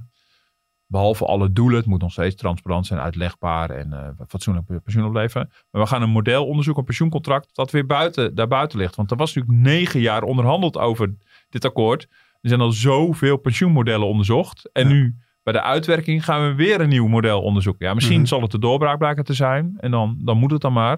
[0.90, 5.50] Behalve alle doelen, het moet nog steeds transparant zijn, uitlegbaar en eh, fatsoenlijk pensioen opleveren.
[5.72, 8.96] Maar we gaan een model onderzoeken, een pensioencontract, dat weer buiten, daarbuiten ligt.
[8.96, 11.16] Want er was natuurlijk negen jaar onderhandeld over
[11.50, 12.08] dit akkoord.
[12.42, 14.70] Er zijn al zoveel pensioenmodellen onderzocht.
[14.72, 14.94] En Ja.
[14.94, 17.86] nu bij de uitwerking gaan we weer een nieuw model onderzoeken.
[17.88, 18.28] Ja, misschien Mhm.
[18.28, 19.74] zal het de doorbraak blijken te zijn.
[19.80, 20.96] En dan, dan moet het dan maar.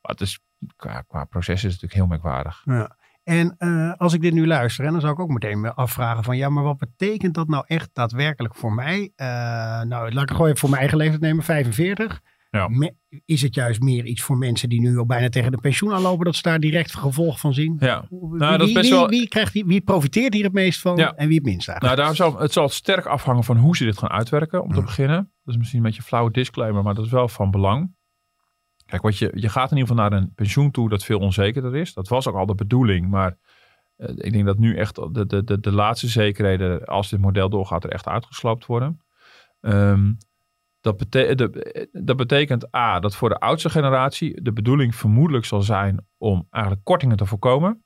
[0.00, 0.40] Maar het is,
[0.76, 2.62] qua, qua proces is het natuurlijk heel merkwaardig.
[2.64, 2.96] Ja.
[3.24, 6.24] En eh, als ik dit nu luister, en dan zou ik ook meteen me afvragen
[6.24, 9.12] van ja, maar wat betekent dat nou echt daadwerkelijk voor mij?
[9.16, 9.26] Eh,
[9.82, 12.20] nou, laat ik gewoon even voor mijn eigen leeftijd nemen, 45.
[12.50, 12.68] Ja.
[12.68, 15.92] Me- is het juist meer iets voor mensen die nu al bijna tegen de pensioen
[15.92, 17.76] aanlopen, dat ze daar direct gevolg van zien?
[17.78, 18.06] Ja.
[18.10, 20.96] Wie, Nou, dat is best wie, wel- wie, krijgt wie profiteert hier het meest van
[20.96, 21.14] Ja.
[21.14, 21.98] en wie het minst eigenlijk?
[21.98, 24.80] Nou, daar zal, het zal sterk afhangen van hoe ze dit gaan uitwerken, om te
[24.82, 25.16] beginnen.
[25.16, 27.94] Dat is misschien een beetje een flauwe disclaimer, maar dat is wel van belang.
[28.86, 31.76] Kijk, wat je, je gaat in ieder geval naar een pensioen toe dat veel onzekerder
[31.76, 31.94] is.
[31.94, 33.36] Dat was ook al de bedoeling, maar
[33.96, 37.48] eh, ik denk dat nu echt de, de, de, de laatste zekerheden, als dit model
[37.48, 39.00] doorgaat, er echt uitgesloopt worden.
[39.60, 40.12] Ehm,
[40.80, 45.62] dat, bete- de- dat betekent A, dat voor de oudste generatie de bedoeling vermoedelijk zal
[45.62, 47.84] zijn om eigenlijk kortingen te voorkomen.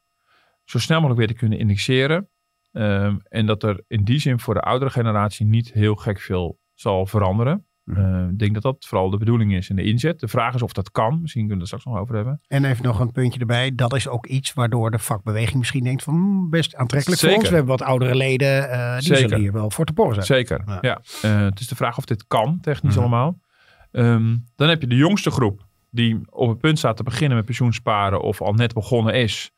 [0.65, 2.29] Zo snel mogelijk weer te kunnen indexeren.
[2.73, 6.59] Ehm, en dat er in die zin voor de oudere generatie niet heel gek veel
[6.75, 7.67] zal veranderen.
[7.97, 10.21] Eh, ik denk dat dat vooral de bedoeling is in de inzet.
[10.21, 11.21] De vraag is of dat kan.
[11.21, 12.41] Misschien kunnen we het straks nog over hebben.
[12.49, 13.75] En even nog een puntje erbij.
[13.75, 17.35] Dat is ook iets waardoor de vakbeweging misschien denkt van hmm, best aantrekkelijk Zeker.
[17.35, 17.51] voor ons.
[17.53, 19.21] We hebben wat oudere leden, eh, die Zeker.
[19.23, 20.27] zullen hier wel voor te porren zijn.
[20.27, 20.63] Zeker.
[20.67, 20.79] Ja.
[20.81, 21.01] Ja.
[21.23, 23.01] Eh, het is de vraag of dit kan, technisch Mhm.
[23.01, 23.39] allemaal.
[23.93, 27.47] Ehm, dan heb je de jongste groep die op het punt staat te beginnen met
[27.47, 29.51] pensioensparen of al net begonnen is.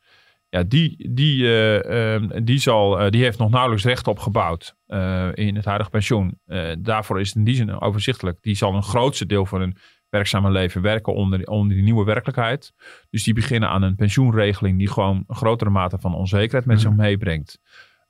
[0.53, 5.29] Ja, die, die, eh, ehm, die, zal, eh, die heeft nog nauwelijks recht opgebouwd eh,
[5.33, 6.39] in het huidige pensioen.
[6.79, 8.37] Daarvoor is het in die zin overzichtelijk.
[8.41, 9.77] Die zal een grootste deel van hun
[10.09, 12.73] werkzame leven werken onder, onder die nieuwe werkelijkheid.
[13.09, 16.89] Dus die beginnen aan een pensioenregeling die gewoon een grotere mate van onzekerheid met zich
[16.89, 16.99] Mhm.
[16.99, 17.59] meebrengt.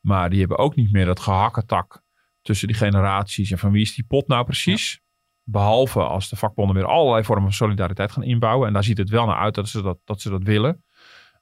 [0.02, 2.02] Maar die hebben ook niet meer dat gehakketak
[2.42, 3.52] tussen die generaties.
[3.52, 5.02] En van wie is die pot nou precies?
[5.44, 8.68] Behalve als de vakbonden weer allerlei vormen van solidariteit gaan inbouwen.
[8.68, 10.84] En daar ziet het wel naar uit dat ze dat, dat, ze dat willen.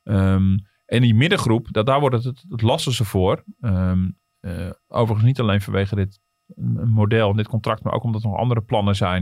[0.03, 0.57] Ehm,
[0.91, 3.43] En die middengroep, dat, daar wordt het het, het lastigste voor.
[3.59, 6.19] Ehm, eh, overigens niet alleen vanwege dit
[6.85, 9.21] model, dit contract, maar ook omdat er nog andere plannen zijn.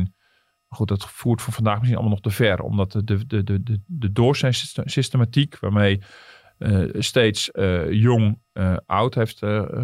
[0.67, 2.59] Maar goed, dat voert voor vandaag misschien allemaal nog te ver.
[2.59, 6.01] Omdat de, de, de, de, de, doorsystematiek waarmee
[6.57, 8.41] uh, steeds uh, jong,
[8.85, 9.41] oud heeft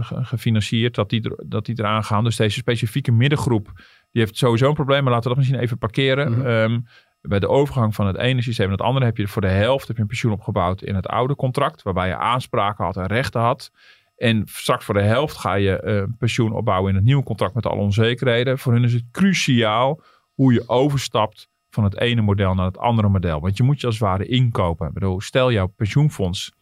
[0.10, 2.24] gefinancierd, dat die, er, dat die eraan gaan.
[2.24, 3.72] Dus deze specifieke middengroep,
[4.12, 5.04] die heeft sowieso een probleem.
[5.04, 6.32] Maar laten we dat misschien even parkeren.
[6.32, 6.86] Mm -hmm.
[7.28, 9.88] Bij de overgang van het ene systeem naar het andere heb je voor de helft
[9.88, 11.82] heb je een pensioen opgebouwd in het oude contract.
[11.82, 13.72] Waarbij je aanspraken had en rechten had.
[14.16, 17.66] En straks voor de helft ga je een pensioen opbouwen in het nieuwe contract met
[17.66, 18.60] alle onzekerheden.
[18.60, 20.02] Voor hun is het cruciaal
[20.34, 23.40] hoe je overstapt van het ene model naar het andere model.
[23.40, 24.88] Want je moet je als het ware inkopen.
[24.88, 26.56] Ik bedoel, stel jouw pensioenfonds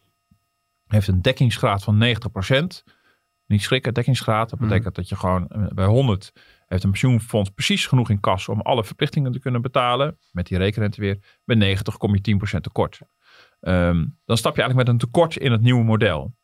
[0.86, 2.92] heeft een dekkingsgraad van 90%.
[3.46, 4.50] Niet schrikken, dekkingsgraad.
[4.50, 4.92] Dat betekent mm.
[4.92, 6.32] dat je gewoon eh, bij 100
[6.74, 10.18] heeft een pensioenfonds precies genoeg in kas om alle verplichtingen te kunnen betalen.
[10.32, 11.18] Met die rekenrente weer.
[11.44, 13.00] Bij 90 kom je 10% tekort.
[13.60, 16.34] Um, dan stap je eigenlijk met een tekort in het nieuwe model.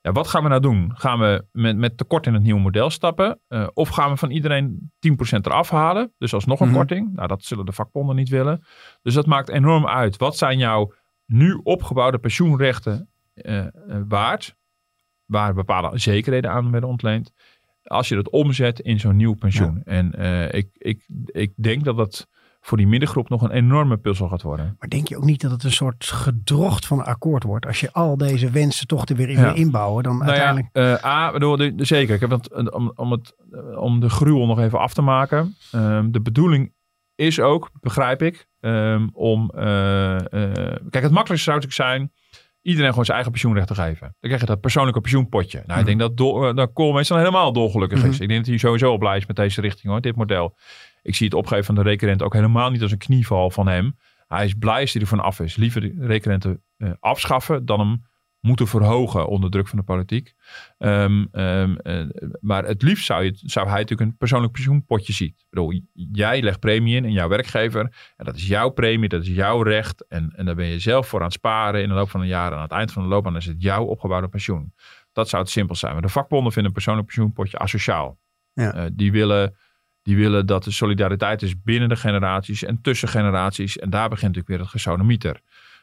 [0.00, 0.92] Ja, wat gaan we nou doen?
[0.94, 3.40] Gaan we met, met tekort in het nieuwe model stappen?
[3.48, 6.12] Uh, of gaan we van iedereen 10% eraf halen?
[6.18, 6.80] Dus alsnog een mm -hmm.
[6.80, 7.14] korting.
[7.14, 8.64] Nou, dat zullen de vakbonden niet willen.
[9.02, 10.16] Dus dat maakt enorm uit.
[10.16, 10.92] Wat zijn jouw
[11.26, 13.66] nu opgebouwde pensioenrechten uh,
[14.08, 14.56] waard,
[15.24, 17.32] waar bepaalde zekerheden aan werden ontleend,
[17.88, 19.82] als je dat omzet in zo'n nieuw pensioen.
[19.84, 19.92] Ja.
[19.92, 22.26] En uh, ik, ik, ik denk dat dat
[22.60, 24.76] voor die middengroep nog een enorme puzzel gaat worden.
[24.78, 27.66] Maar denk je ook niet dat het een soort gedrocht van een akkoord wordt?
[27.66, 29.54] Als je al deze wensen toch er weer in ja.
[29.54, 30.68] inbouwen, dan nou uiteindelijk...
[30.72, 32.14] Ja, uh, A, bedoel, de, de, zeker.
[32.14, 33.34] Ik heb het, om, om, het,
[33.76, 35.54] om de gruwel nog even af te maken.
[35.74, 36.72] Um, de bedoeling
[37.14, 39.50] is ook, begrijp ik, um, om...
[39.54, 39.60] Uh,
[40.90, 42.12] kijk, het makkelijkste zou natuurlijk zijn
[42.62, 44.00] iedereen gewoon zijn eigen pensioenrecht te geven.
[44.00, 45.62] Dan krijg je dat persoonlijke pensioenpotje.
[45.66, 45.78] Nou, mm.
[45.78, 48.12] ik denk dat, do, dat Koolmees dan helemaal dolgelukkig mm-hmm.
[48.12, 48.20] is.
[48.20, 50.56] Ik denk dat hij sowieso blij is met deze richting hoor, dit model.
[51.02, 53.96] Ik zie het opgeven van de rekenrente ook helemaal niet als een knieval van hem.
[54.26, 55.56] Hij is blij als hij ervan af is.
[55.56, 58.02] Liever de rekenrente uh, afschaffen dan hem
[58.40, 60.34] moeten verhogen onder druk van de politiek.
[60.78, 62.06] Um, um, uh,
[62.40, 65.28] maar het liefst zou, je, zou hij natuurlijk een persoonlijk pensioenpotje zien.
[65.28, 67.80] Ik bedoel, jij legt premie in en jouw werkgever.
[68.16, 70.06] En dat is jouw premie, dat is jouw recht.
[70.08, 72.26] En, en daar ben je zelf voor aan het sparen in de loop van een
[72.26, 72.50] jaar.
[72.50, 74.74] En aan het eind van de loopbaan is het jouw opgebouwde pensioen.
[75.12, 75.92] Dat zou het simpel zijn.
[75.92, 78.18] Maar de vakbonden vinden een persoonlijk pensioenpotje asociaal.
[78.52, 78.76] Ja.
[78.76, 79.56] Uh, die willen...
[80.02, 83.78] Die willen dat er solidariteit is binnen de generaties en tussen generaties.
[83.78, 85.40] En daar begint natuurlijk weer het gesodemieter.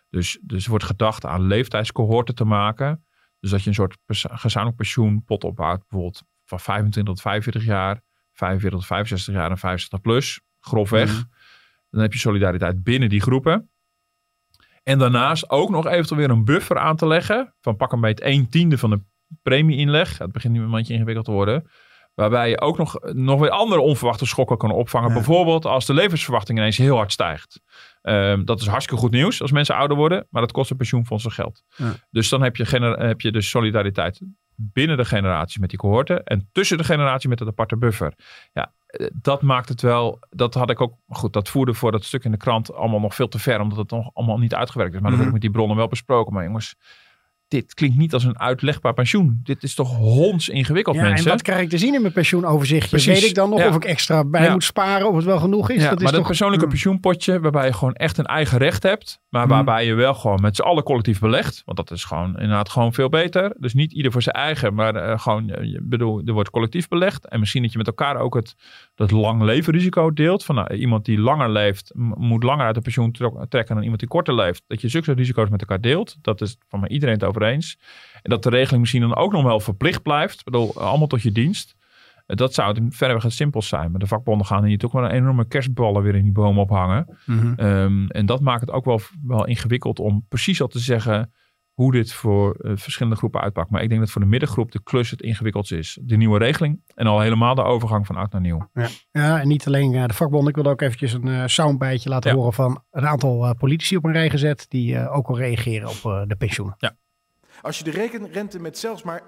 [0.10, 3.06] Dus, dus er wordt gedacht aan leeftijdscohorten te maken.
[3.40, 3.98] Dus dat je een soort
[4.32, 5.80] gezamenlijk pensioenpot opbouwt.
[5.80, 10.42] Bijvoorbeeld van 25 tot 45 jaar, 45 tot 65 jaar en 65 plus.
[10.60, 11.14] Grofweg.
[11.14, 11.30] Mm.
[11.90, 13.70] Dan heb je solidariteit binnen die groepen.
[14.84, 17.56] En daarnaast ook nog eventueel weer een buffer aan te leggen.
[17.62, 19.02] Van pak een beetje 1 tiende van de
[19.42, 20.18] premieinleg.
[20.18, 21.70] Het begint nu een mandje ingewikkeld te worden.
[22.14, 25.08] Waarbij je ook nog, nog weer andere onverwachte schokken kan opvangen.
[25.08, 25.14] Ja.
[25.14, 27.62] Bijvoorbeeld als de levensverwachting ineens heel hard stijgt.
[28.08, 30.28] Um, dat is hartstikke goed nieuws als mensen ouder worden.
[30.30, 31.64] Maar dat kost een pensioenfondsen geld.
[31.76, 31.94] Ja.
[32.12, 34.22] Dus dan heb je, heb je dus solidariteit
[34.56, 36.24] binnen de generatie met die cohorten.
[36.24, 38.14] En tussen de generatie met het aparte buffer.
[38.54, 40.20] Ja, eh, dat maakt het wel.
[40.30, 40.94] Dat had ik ook.
[41.08, 43.60] Goed, dat voerde voor dat stuk in de krant allemaal nog veel te ver.
[43.60, 45.00] Omdat het nog allemaal niet uitgewerkt is.
[45.00, 46.34] Maar dat heb ik met die bronnen wel besproken.
[46.34, 46.76] Maar jongens
[47.48, 49.40] dit klinkt niet als een uitlegbaar pensioen.
[49.44, 51.26] Dit is toch honds ingewikkeld, ja, mensen.
[51.26, 52.90] En wat krijg ik te zien in mijn pensioenoverzichtje?
[52.90, 53.20] Precies.
[53.20, 53.68] Weet ik dan nog ja.
[53.68, 54.52] of ik extra bij ja.
[54.52, 55.82] moet sparen, of het wel genoeg is?
[55.82, 56.20] Ja, dat is maar toch...
[56.20, 59.52] dat persoonlijke pensioenpotje, waarbij je gewoon echt een eigen recht hebt, maar hmm.
[59.52, 62.94] waarbij je wel gewoon met z'n allen collectief belegt, want dat is gewoon inderdaad gewoon
[62.94, 63.56] veel beter.
[63.60, 67.28] Dus niet ieder voor zijn eigen, maar uh, gewoon, uh, bedoel, er wordt collectief belegd.
[67.28, 68.56] En misschien dat je met elkaar ook het
[68.96, 70.46] dat lang leven risico deelt.
[70.46, 73.12] Van nou, iemand die langer leeft, moet langer uit de pensioen
[73.50, 74.64] trekken dan iemand die korter leeft.
[74.68, 76.18] Dat je zulke risico's met elkaar deelt.
[76.22, 77.80] Dat is van mij iedereen het over eens.
[78.22, 80.40] En dat de regeling misschien dan ook nog wel verplicht blijft.
[80.40, 81.76] Ik bedoel, allemaal tot je dienst.
[82.26, 83.92] Dat zou het verreweg het simpelst zijn.
[83.92, 87.18] Maar de vakbonden gaan hier toch wel een enorme kerstballen weer in die boom ophangen.
[87.26, 87.66] Mm -hmm.
[87.66, 91.34] um, en dat maakt het ook wel, wel ingewikkeld om precies al te zeggen
[91.74, 93.70] hoe dit voor uh, verschillende groepen uitpakt.
[93.70, 96.00] Maar ik denk dat voor de middengroep de klus het ingewikkeldst is.
[96.02, 98.70] De nieuwe regeling en al helemaal de overgang van oud naar nieuw.
[98.74, 100.50] Ja, ja en niet alleen uh, de vakbonden.
[100.50, 102.36] Ik wil ook eventjes een uh, soundbijtje laten ja.
[102.36, 104.66] horen van een aantal politici op een rij gezet.
[104.70, 106.76] Die ook al reageren op de pensioenen.
[106.78, 106.96] Ja.
[107.66, 109.26] Als je de rekenrente met zelfs maar 1%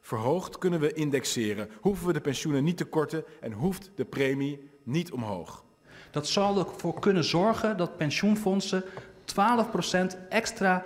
[0.00, 1.68] verhoogt, kunnen we indexeren.
[1.80, 5.64] Hoeven we de pensioenen niet te korten en hoeft de premie niet omhoog.
[6.10, 8.86] Dat zal ervoor kunnen zorgen dat pensioenfondsen 12%
[10.28, 10.84] extra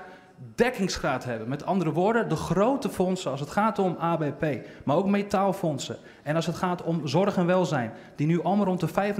[0.55, 1.49] dekkingsgraad hebben.
[1.49, 5.97] Met andere woorden, de grote fondsen als het gaat om ABP, maar ook metaalfondsen.
[6.23, 9.15] En als het gaat om zorg en welzijn, die nu allemaal rond de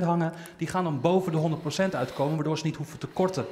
[0.00, 1.58] 95% hangen, die gaan dan boven de
[1.90, 3.44] 100% uitkomen, waardoor ze niet hoeven te korten.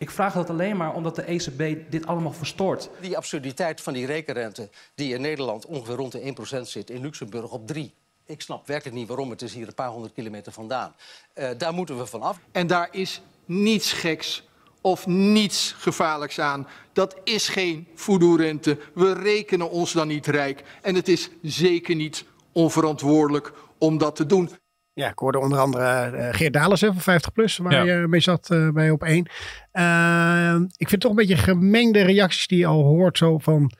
[0.00, 2.90] Ik vraag dat alleen maar omdat de ECB dit allemaal verstoort.
[3.00, 7.50] Die absurditeit van die rekenrente, die in Nederland ongeveer rond de 1% zit, in Luxemburg
[7.50, 7.94] op 3.
[8.26, 10.94] Ik snap werkelijk niet waarom, het is hier een paar honderd kilometer vandaan.
[11.34, 12.38] Uh, daar moeten we van af.
[12.52, 14.48] En daar is niets geks
[14.80, 16.68] of niets gevaarlijks aan.
[16.92, 18.78] Dat is geen voodoo-rente.
[18.94, 20.62] We rekenen ons dan niet rijk.
[20.82, 24.50] En het is zeker niet onverantwoordelijk om dat te doen.
[24.94, 27.82] Ja, ik hoorde onder andere uh, Geert Dalens van 50 Plus, waar ja.
[27.82, 29.28] je mee zat uh, bij op één.
[29.72, 33.72] Uh, ik vind toch een beetje gemengde reacties die je al hoort zo van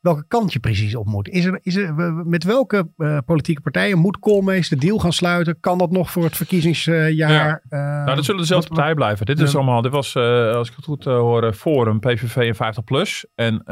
[0.00, 1.28] welke kant je precies op moet.
[1.28, 1.94] Is er, is er,
[2.26, 2.90] met welke
[3.26, 5.60] politieke partijen moet Koolmees de deal gaan sluiten?
[5.60, 7.10] Kan dat nog voor het verkiezingsjaar?
[7.10, 7.60] Ja.
[7.70, 9.26] nou, dat zullen dezelfde partijen blijven.
[9.26, 13.26] Dit is allemaal, dit was, als ik het goed hoor, Forum, PVV en 50 plus.
[13.34, 13.62] En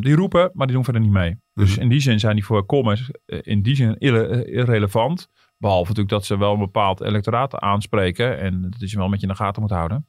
[0.00, 1.30] die roepen, maar die doen verder niet mee.
[1.30, 1.64] Mm -hmm.
[1.64, 5.28] Dus in die zin zijn die voor Koolmees in die zin irre irrelevant.
[5.58, 8.38] Behalve natuurlijk dat ze wel een bepaald electoraat aanspreken.
[8.38, 10.06] En dat is wel met je in de gaten moet houden.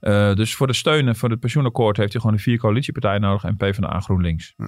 [0.00, 3.44] Uh, dus voor de steunen voor het pensioenakkoord heeft hij gewoon de vier coalitiepartijen nodig
[3.44, 4.54] en PvdA GroenLinks.
[4.56, 4.66] Hm.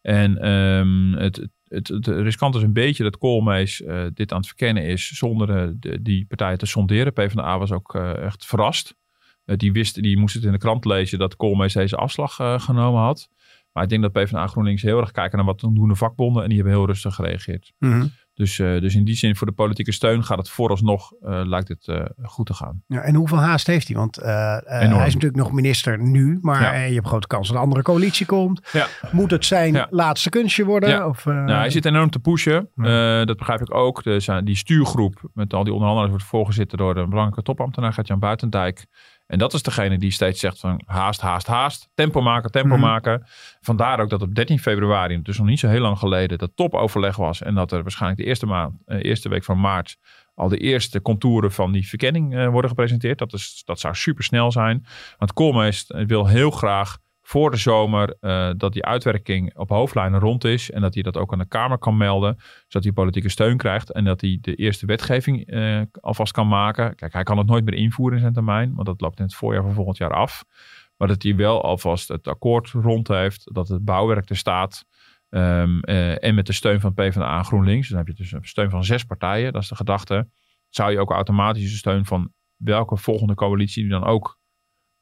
[0.00, 4.46] En um, het, het, het, riskant is een beetje dat Koolmees uh, dit aan het
[4.46, 7.12] verkennen is zonder uh, de, die partijen te sonderen.
[7.12, 8.96] PvdA was ook echt verrast.
[9.44, 13.28] die wist, die moest het in de krant lezen dat Koolmees deze afslag genomen had.
[13.72, 16.48] Maar ik denk dat PvdA GroenLinks heel erg kijken naar wat doen de vakbonden en
[16.48, 17.72] die hebben heel rustig gereageerd.
[17.78, 17.86] Hm.
[17.86, 18.12] Mm -hmm.
[18.34, 21.68] Dus, uh, dus in die zin, voor de politieke steun gaat het vooralsnog, uh, lijkt
[21.68, 22.82] het uh, goed te gaan.
[22.86, 23.96] Ja, en hoeveel haast heeft hij?
[23.96, 26.82] Want hij is natuurlijk nog minister nu, maar ja.
[26.84, 28.68] je hebt grote kans dat een andere coalitie komt.
[28.72, 28.86] Ja.
[29.12, 30.88] Moet het zijn laatste kunstje worden?
[30.88, 31.08] Ja.
[31.08, 32.68] Of, Nou, hij zit enorm te pushen.
[32.76, 34.02] Eh, dat begrijp ik ook.
[34.02, 38.18] Dus, eh, die stuurgroep met al die onderhandelaars wordt voorgezitten door de belangrijke topambtenaar Gert-Jan
[38.18, 38.86] Buitendijk.
[39.26, 41.88] En dat is degene die steeds zegt van haast, haast, haast.
[41.94, 42.80] Tempo maken, tempo Mhm.
[42.80, 43.26] maken.
[43.60, 47.16] Vandaar ook dat op 13 februari, dus nog niet zo heel lang geleden, dat topoverleg
[47.16, 47.42] was.
[47.42, 49.96] En dat er waarschijnlijk de eerste, maand, eh, eerste week van maart
[50.34, 53.18] al de eerste contouren van die verkenning eh, worden gepresenteerd.
[53.18, 54.86] Dat, is, dat zou super snel zijn.
[55.18, 60.44] Want Koolmees wil heel graag voor de zomer eh, dat die uitwerking op hoofdlijnen rond
[60.44, 60.70] is.
[60.70, 62.36] En dat hij dat ook aan de Kamer kan melden.
[62.66, 63.92] Zodat hij politieke steun krijgt.
[63.92, 66.94] En dat hij de eerste wetgeving eh, alvast kan maken.
[66.94, 68.74] Kijk, hij kan het nooit meer invoeren in zijn termijn.
[68.74, 70.44] Want dat loopt in het voorjaar van volgend jaar af.
[70.96, 73.54] Maar dat hij wel alvast het akkoord rond heeft.
[73.54, 74.84] Dat het bouwwerk er staat.
[75.28, 77.88] Ehm, eh, en met de steun van PvdA en GroenLinks.
[77.88, 79.52] Dan heb je dus een steun van zes partijen.
[79.52, 80.28] Dat is de gedachte.
[80.68, 84.38] Zou je ook automatisch de steun van welke volgende coalitie die dan ook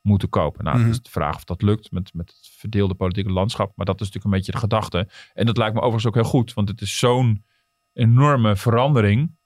[0.03, 0.65] moeten kopen.
[0.65, 0.87] Nou, Mhm.
[0.87, 3.73] dat is de vraag of dat lukt met, met het verdeelde politieke landschap.
[3.77, 5.09] Maar dat is natuurlijk een beetje de gedachte.
[5.35, 6.55] En dat lijkt me overigens ook heel goed.
[6.55, 7.45] Want het is zo'n
[7.93, 9.37] enorme verandering.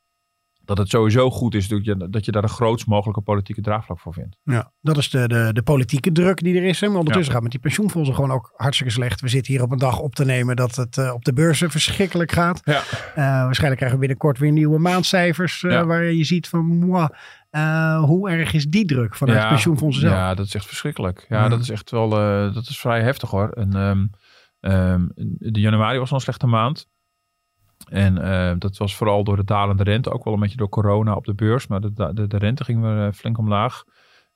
[0.67, 4.01] Dat het sowieso goed is dat je, dat je daar de grootst mogelijke politieke draagvlak
[4.01, 4.37] voor vindt.
[4.43, 6.81] Ja, dat is de, de, de politieke druk die er is.
[6.81, 6.89] hè.
[6.89, 9.21] Maar ondertussen gaat met die pensioenfondsen gewoon ook hartstikke slecht.
[9.21, 11.71] We zitten hier op een dag op te nemen dat het eh, op de beurzen
[11.71, 12.61] verschrikkelijk gaat.
[12.65, 12.83] Ja.
[13.15, 15.61] Eh, waarschijnlijk krijgen we binnenkort weer nieuwe maandcijfers.
[15.61, 15.85] Ja.
[15.87, 16.83] Waar je ziet van,
[18.01, 20.15] hoe erg is die druk vanuit pensioenfondsen zelf?
[20.15, 21.27] Ja, dat is echt verschrikkelijk.
[21.29, 22.09] Ja, dat is echt wel,
[22.53, 23.49] dat is vrij heftig hoor.
[23.51, 24.07] En, ehm,
[24.61, 25.07] ehm,
[25.39, 26.89] de januari was al een slechte maand.
[27.91, 31.15] En eh, dat was vooral door de dalende rente, ook wel een beetje door corona
[31.15, 31.67] op de beurs.
[31.67, 33.85] Maar de, de, de rente ging weer eh, flink omlaag.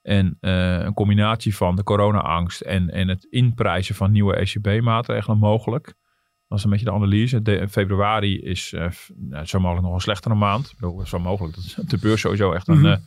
[0.02, 5.84] En eh, een combinatie van de corona-angst en, en het inprijzen van nieuwe ECB-maatregelen mogelijk.
[5.84, 7.42] Dat was een beetje de analyse.
[7.42, 8.74] De, februari is
[9.16, 10.66] nou, zo mogelijk nog een slechtere maand.
[10.66, 11.54] Ik bedoel, zo mogelijk.
[11.54, 12.78] Dat is op de beurs sowieso echt een...
[12.78, 12.86] Mhm.
[12.86, 13.00] ja,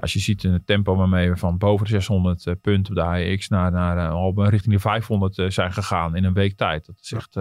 [0.00, 2.98] als je ziet in het tempo waarmee we van boven de 600 eh, punten op
[2.98, 6.86] de AEX naar, naar richting de 500 eh, zijn gegaan in een week tijd.
[6.86, 7.36] Dat is echt,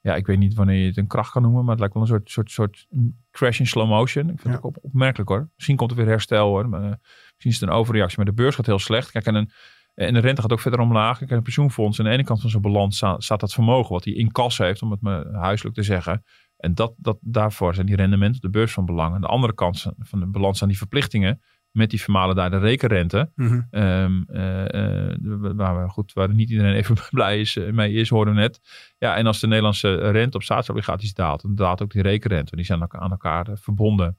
[0.00, 2.02] ja, ik weet niet wanneer je het een kracht kan noemen, maar het lijkt wel
[2.02, 2.86] een soort, soort, soort
[3.30, 4.22] crash in slow motion.
[4.30, 4.50] Ik vind Ja.
[4.50, 5.48] het ook op, opmerkelijk hoor.
[5.54, 8.32] Misschien komt er weer herstel hoor, maar eh, misschien is het een overreactie, maar de
[8.32, 9.10] beurs gaat heel slecht.
[9.10, 9.50] Kijk, en, een,
[9.94, 11.18] en de rente gaat ook verder omlaag.
[11.18, 13.92] Kijk, en een pensioenfonds aan de ene kant van zijn balans sta- staat dat vermogen
[13.92, 16.24] wat hij in kas heeft, om het maar huiselijk te zeggen.
[16.56, 19.14] En dat, dat, daarvoor zijn die rendementen op de beurs van belang.
[19.14, 23.30] Aan de andere kant van de balans zijn die verplichtingen met die vermalendijde rekenrente.
[23.34, 23.60] Mhm.
[23.70, 28.08] Ehm, eh, eh, waar, we, goed, waar niet iedereen even blij is, eh, mee is,
[28.08, 28.60] hoorden we net.
[28.98, 32.56] Ja, en als de Nederlandse rente op staatsobligaties daalt, dan daalt ook die rekenrente.
[32.56, 34.18] Die zijn aan elkaar eh, verbonden.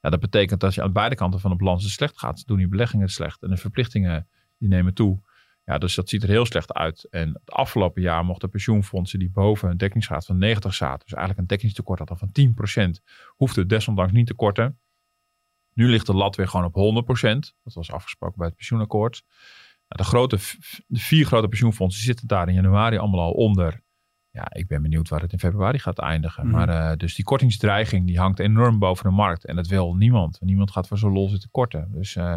[0.00, 2.46] Ja, dat betekent dat je aan beide kanten van de balans het slecht gaat.
[2.46, 4.28] Doen die beleggingen slecht en de verplichtingen
[4.58, 5.20] die nemen toe.
[5.64, 7.08] Ja, dus dat ziet er heel slecht uit.
[7.10, 11.38] En het afgelopen jaar mochten pensioenfondsen die boven een dekkingsgraad van 90 zaten, dus eigenlijk
[11.38, 14.78] een dekkingstekort hadden van 10%, hoefden desondanks niet te korten.
[15.74, 17.54] Nu ligt de lat weer gewoon op 100%.
[17.62, 19.24] Dat was afgesproken bij het pensioenakkoord.
[19.92, 20.38] Nou, de, grote,
[20.86, 23.80] de vier grote pensioenfondsen zitten daar in januari allemaal al onder.
[24.30, 26.46] Ja, ik ben benieuwd waar het in februari gaat eindigen.
[26.46, 26.56] Mhm.
[26.56, 29.44] Maar eh, dus die kortingsdreiging die hangt enorm boven de markt.
[29.44, 30.38] En dat wil niemand.
[30.40, 31.88] Niemand gaat voor zo'n lol zitten korten.
[31.92, 32.34] Dus, eh,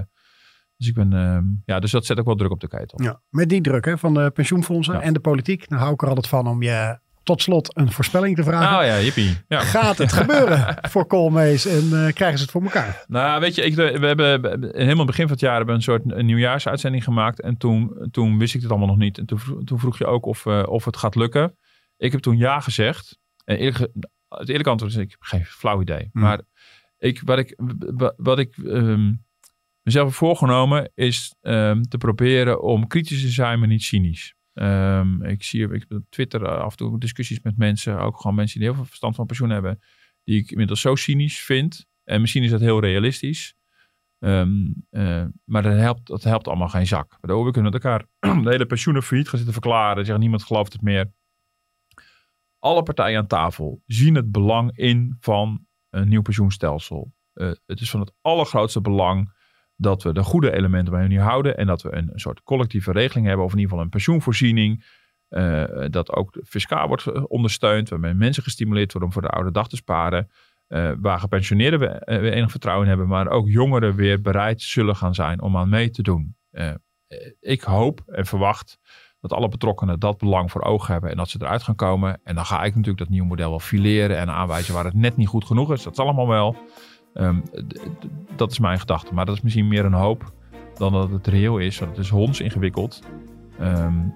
[0.78, 3.02] dus ik ben, ehm, ja, dus dat zet ook wel druk op de ketel.
[3.02, 5.02] Ja, met die druk hè, van de pensioenfondsen Ja.
[5.02, 5.70] en de politiek.
[5.70, 8.78] Dan hou ik er altijd van om je tot slot een voorspelling te vragen.
[8.80, 9.38] Oh ja, jippie.
[9.48, 9.60] Ja.
[9.60, 13.04] Gaat het gebeuren voor Koolmees en eh, krijgen ze het voor elkaar?
[13.08, 16.02] Nou, weet je, ik, we hebben helemaal begin van het jaar hebben we een soort
[16.06, 17.42] een nieuwjaarsuitzending gemaakt.
[17.42, 19.18] En toen, toen wist ik het allemaal nog niet.
[19.18, 21.58] En toen, toen vroeg je ook of, eh, of het gaat lukken.
[21.98, 23.18] Ik heb toen ja gezegd.
[23.46, 23.92] En eerlijk,
[24.30, 26.10] het eerlijke antwoord is, ik heb geen flauw idee.
[26.12, 26.22] Hmm.
[26.22, 26.42] Maar
[26.98, 27.54] ik, wat ik,
[27.96, 29.14] wa- wat ik ehm,
[29.82, 34.34] mezelf heb voorgenomen is ehm, te proberen om kritisch te zijn, maar niet cynisch.
[34.56, 38.60] Ehm, ik zie op Twitter eh, af en toe discussies met mensen, ook gewoon mensen
[38.60, 39.80] die heel veel verstand van pensioen hebben,
[40.24, 41.86] die ik inmiddels zo cynisch vind.
[42.04, 43.56] En misschien is dat heel realistisch.
[44.20, 47.18] Ehm, eh, maar dat helpt, dat helpt allemaal geen zak.
[47.22, 48.06] We kunnen met elkaar
[48.44, 50.04] de hele pensioenen failliet gaan zitten verklaren.
[50.06, 51.14] Zeggen niemand gelooft het meer.
[52.60, 57.14] Alle partijen aan tafel zien het belang in van een nieuw pensioenstelsel.
[57.34, 59.34] Uh, het is van het allergrootste belang
[59.76, 61.58] dat we de goede elementen bij nu houden.
[61.58, 63.46] En dat we een, soort collectieve regeling hebben.
[63.46, 64.86] Of in ieder geval een pensioenvoorziening.
[65.30, 67.90] Uh, dat ook fiscaal wordt ondersteund.
[67.90, 70.30] Waarbij mensen gestimuleerd worden om voor de oude dag te sparen.
[70.68, 73.08] Uh, waar gepensioneerden we, enig vertrouwen in hebben.
[73.10, 76.36] Maar ook jongeren weer bereid zullen gaan zijn om aan mee te doen.
[77.40, 78.80] ik hoop en verwacht
[79.28, 81.10] dat alle betrokkenen dat belang voor ogen hebben.
[81.10, 82.20] En dat ze eruit gaan komen.
[82.24, 84.18] En dan ga ik natuurlijk dat nieuwe model wel fileren.
[84.18, 85.84] En aanwijzen waar het net niet goed genoeg is.
[85.84, 86.56] Dat is allemaal wel.
[87.18, 87.44] Um,
[88.36, 89.14] dat is mijn gedachte.
[89.14, 90.32] Maar dat is misschien meer een hoop
[90.78, 91.80] dan dat het reëel is.
[91.80, 93.02] Want het is honds ingewikkeld.
[93.62, 94.14] Um,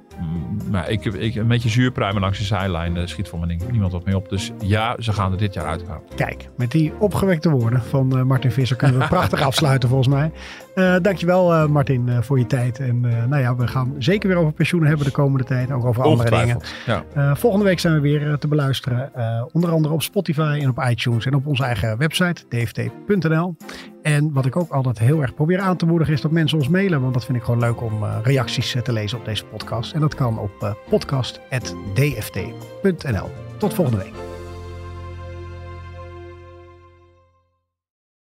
[0.71, 4.05] maar ik, ik, een beetje zuurpruimen langs de zijlijn uh, schiet voor mijn niemand wat
[4.05, 4.29] mee op.
[4.29, 6.01] Dus ja, ze gaan er dit jaar uitkomen.
[6.15, 10.31] Kijk, met die opgewekte woorden van uh, Martin Visser kunnen we prachtig afsluiten volgens mij.
[10.79, 12.79] Uh, dankjewel Martin voor je tijd.
[12.79, 15.71] En nou ja, we gaan zeker weer over pensioenen hebben de komende tijd.
[15.71, 16.59] Ook over andere dingen.
[16.85, 17.03] Ja.
[17.35, 19.11] volgende week zijn we weer te beluisteren.
[19.51, 23.55] onder andere op Spotify en op iTunes en op onze eigen website dft.nl.
[24.01, 26.67] En wat ik ook altijd heel erg probeer aan te moedigen is dat mensen ons
[26.67, 27.01] mailen.
[27.01, 29.93] Want dat vind ik gewoon leuk om reacties te lezen op deze podcast.
[29.93, 33.29] En dat kan op podcast.dft.nl.
[33.57, 34.28] Tot volgende week.